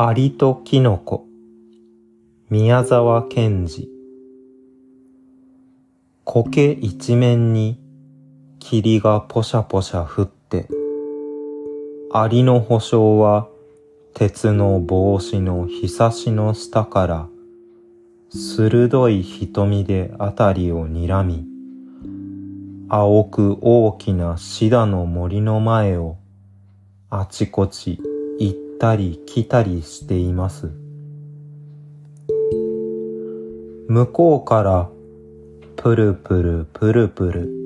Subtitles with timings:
[0.00, 1.26] アリとキノコ。
[2.50, 3.88] 宮沢賢治。
[6.24, 7.80] 苔一面に
[8.60, 10.68] 霧がポシャポシャ降って。
[12.12, 13.48] アリの保証は
[14.14, 17.28] 鉄の帽子のひさしの下から
[18.30, 21.44] 鋭い瞳であたりを睨み
[22.88, 26.18] 青く大きなシダの森の前を
[27.10, 27.98] あちこち
[28.38, 30.70] 行ってたり来たりしています。
[33.88, 34.90] 向こうから
[35.76, 37.58] プルプルプルプル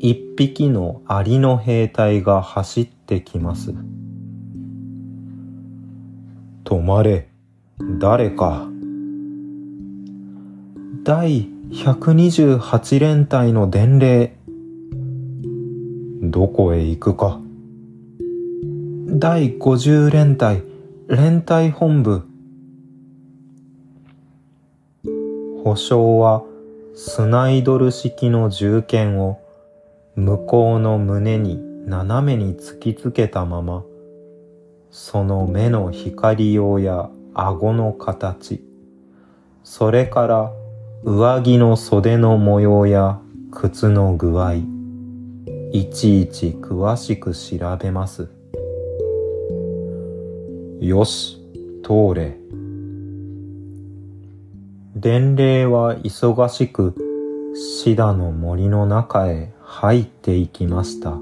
[0.00, 3.74] 一匹のアリの兵隊が走ってきます。
[6.64, 7.30] 止まれ、
[7.98, 8.68] 誰か。
[11.02, 14.36] 第128連隊の伝令。
[16.22, 17.40] どこへ行くか。
[19.10, 20.62] 第50連隊
[21.08, 22.28] 連隊本部
[25.64, 26.42] 保証は
[26.94, 29.40] スナイドル式の銃剣を
[30.14, 33.82] 向こうの胸に斜めに突きつけたまま
[34.90, 38.62] その目の光用や顎の形
[39.64, 40.52] それから
[41.02, 43.18] 上着の袖の模様や
[43.52, 44.56] 靴の具合
[45.72, 48.37] いちいち詳しく調べます。
[50.80, 51.42] よし、
[51.82, 52.38] 通れ。
[54.94, 56.94] 伝令は忙しく
[57.56, 61.18] シダの森の中へ入っていきました。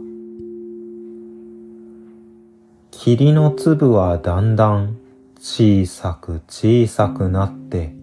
[2.90, 4.98] 霧の粒はだんだん
[5.40, 7.94] 小さく小さくなって、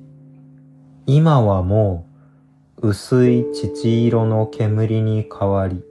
[1.06, 2.08] 今はも
[2.82, 5.84] う薄い乳色の煙に変わり、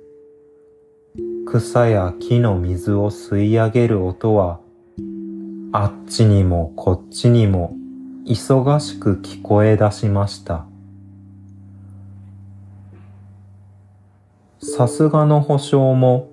[1.46, 4.58] 草や木の水を吸い上げる音は
[5.74, 7.74] あっちにもこっちにも
[8.26, 10.66] 忙しく聞こえ出しました。
[14.60, 16.28] さすがの保証も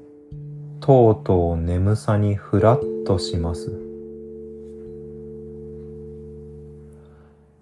[0.82, 3.72] とうとう眠さにふらっとします。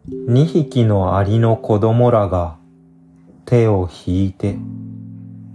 [0.08, 2.58] 二匹のアリの子供らが
[3.46, 4.58] 手を引いて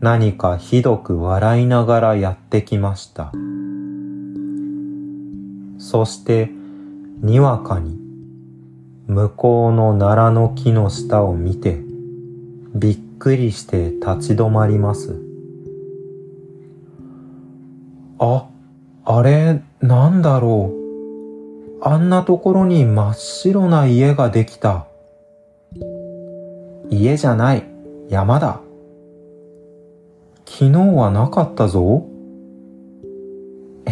[0.01, 3.33] 何かひどく笑いながらやってきました。
[5.83, 6.49] そして
[7.23, 7.99] にわかに
[9.09, 11.83] 向こうの奈良の木の下を見て
[12.73, 15.21] びっくりして立ち止まります。
[18.21, 18.47] あ、
[19.05, 21.85] あれなんだろう。
[21.85, 24.87] あんなところに真っ白な家ができた。
[26.91, 27.65] 家じゃない、
[28.09, 28.61] 山だ。
[30.47, 32.07] 昨日はなかったぞ。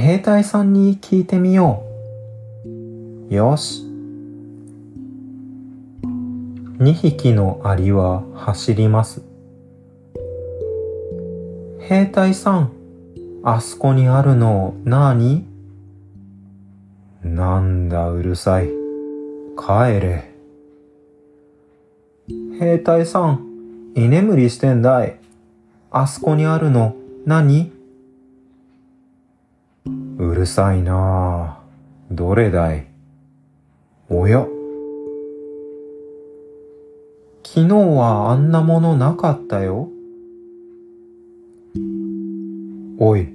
[0.00, 1.84] 兵隊さんに聞いてみよ
[2.64, 3.34] う。
[3.34, 3.84] よし。
[6.78, 9.22] 二匹のアリは走ります。
[11.80, 12.72] 兵隊さん、
[13.44, 15.46] あそこにあるのなに
[17.22, 18.68] なんだうるさい。
[19.54, 20.32] 帰れ。
[22.58, 23.46] 兵隊さん、
[23.94, 25.20] 居眠りしてんだい。
[25.90, 26.96] あそこにあるの
[27.26, 27.79] 何？
[30.20, 31.62] うるさいなあ。
[32.10, 32.86] どれだい？
[34.10, 34.46] おや？
[37.42, 39.88] 昨日はあんなものなかったよ。
[42.98, 43.30] おい、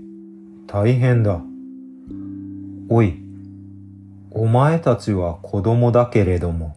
[0.67, 1.41] 大変だ。
[2.89, 3.15] おい、
[4.29, 6.75] お前たちは子供だけれども、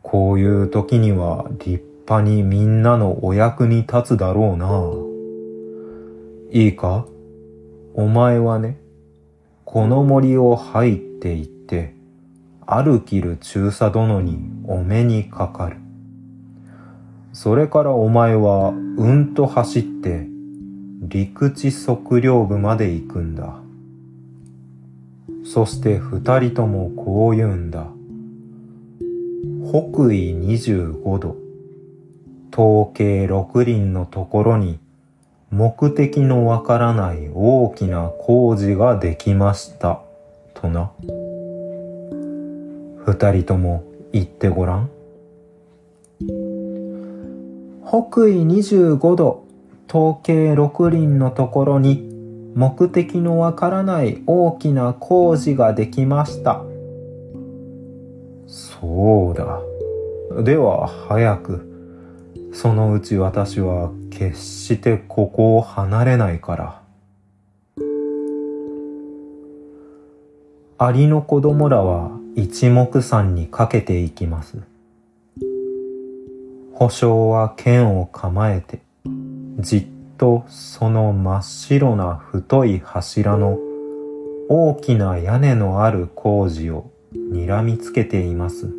[0.00, 4.94] こういう時には立派にみんなのお役に立つだろうな。
[6.58, 7.04] いいか？
[7.92, 8.80] お前はね、
[9.72, 11.94] この森を入っていって、
[12.66, 15.76] あるきる中佐殿にお目にかかる。
[17.32, 20.26] それからお前はうんと走って
[21.02, 23.60] 陸地測量部まで行くんだ。
[25.44, 27.86] そして二人ともこう言うんだ。
[29.70, 31.36] 北緯25度、
[32.52, 34.80] 統計六輪のところに
[35.50, 40.00] 目的のわからない大きな工事ができました。
[40.54, 40.92] とな。
[43.04, 43.82] 二人とも
[44.12, 44.90] 言ってごらん。
[47.84, 49.44] 北緯25度、
[49.88, 52.08] 統計六輪のところに
[52.54, 56.62] 目的のわからない大きな工事ができました。
[58.46, 59.60] そうだ。
[60.44, 61.66] では早く。
[62.52, 66.82] そのうち私は決してここを離れないから。
[70.78, 74.58] アリの子供らは一目散にかけていきます。
[76.72, 78.80] 保証は剣を構えて、
[79.58, 79.86] じっ
[80.16, 83.58] とその真っ白な太い柱の
[84.48, 88.74] 大きな屋根のある工事を睨みつけています。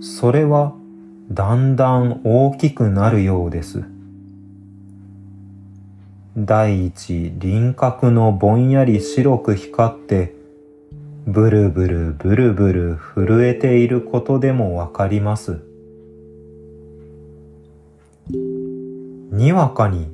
[0.00, 0.74] それは
[1.32, 3.84] だんだん大きくなるようです。
[6.36, 10.34] 第一輪郭のぼんやり白く光って
[11.26, 15.60] ブルブルブルブル震えていることでもわかります。
[18.28, 20.08] にわかに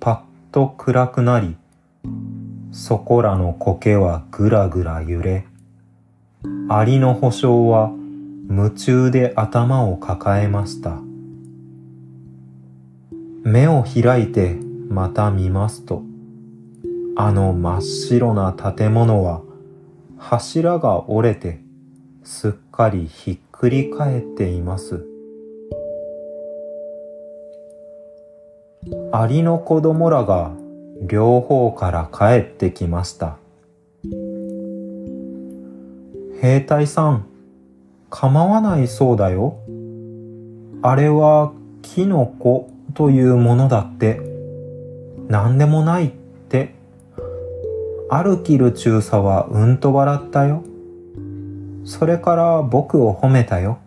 [0.00, 1.56] パッと暗くなり、
[2.72, 5.44] そこらの苔はぐらぐら揺れ、
[6.70, 7.92] アリの保証は
[8.48, 11.00] 夢中で頭を抱えました。
[13.42, 14.58] 目を開いて
[14.88, 16.02] また見ますと、
[17.16, 19.42] あの真っ白な建物は
[20.18, 21.60] 柱が折れて
[22.22, 25.06] すっかりひっくり返っています。
[29.12, 30.52] アリの子供らが
[31.02, 33.38] 両方から帰ってきました。
[36.40, 37.26] 兵隊さん、
[38.16, 39.58] 構わないそうだよ。
[40.82, 41.52] あれは
[41.82, 44.20] キノコというものだって。
[45.26, 46.10] 何でもないっ
[46.48, 46.76] て。
[48.08, 50.62] あるキル中佐はうんと笑ったよ。
[51.84, 53.78] それから僕を褒めたよ。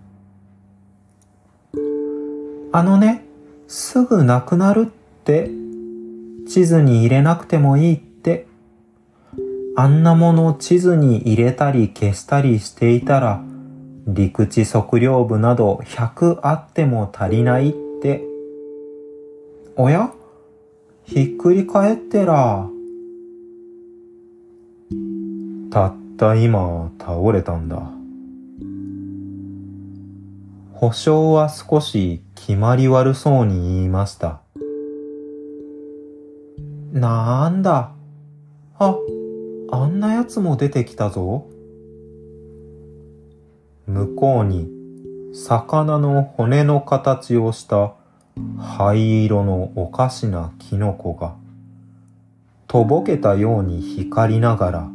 [2.73, 3.23] あのね、
[3.69, 5.49] すぐなくなるって、
[6.49, 8.45] 地図に入れなくてもいいって。
[9.77, 13.41] あんなもの地図に入れたり消したりしていたら、
[14.07, 18.23] 陸地測量部など100あっても足りないって。
[19.75, 20.13] おや？
[21.03, 22.69] ひっくり返ってら。
[25.69, 27.91] たった今倒れたんだ。
[30.71, 34.41] 保証は少し決まり悪そうに言いました。
[36.93, 37.91] なんだ？
[38.79, 38.95] あ、
[39.71, 41.47] あんな奴も出てきたぞ。
[43.87, 44.69] 向こうに
[45.33, 47.93] 魚の骨の形をした
[48.59, 51.35] 灰色のおかしなキノコが、
[52.67, 54.89] とぼけたように光りながら、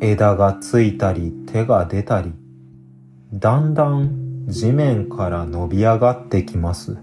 [0.00, 2.32] 枝がついたり手が出たり、
[3.32, 6.98] だんだん地面から伸び上がってきます。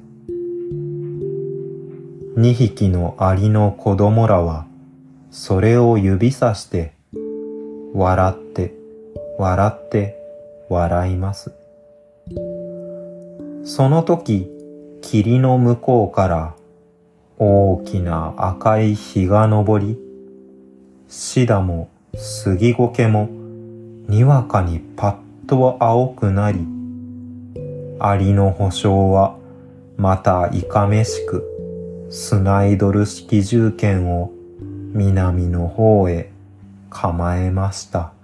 [2.35, 4.65] 二匹のアリの子供らは、
[5.31, 6.93] それを指さして、
[7.93, 8.73] 笑って、
[9.37, 10.18] 笑って、
[10.69, 11.51] 笑います。
[13.63, 14.49] その時、
[15.01, 16.55] 霧の向こうから
[17.37, 19.97] 大きな赤い日が昇り、
[21.07, 23.29] シダも杉苔も
[24.07, 26.59] にわかにパッと青くなり、
[27.99, 29.35] アリの保証は
[29.97, 31.43] またいかめしく
[32.09, 34.31] スナイドル式銃剣を
[34.93, 36.31] 南の方へ
[36.89, 38.18] 構えました。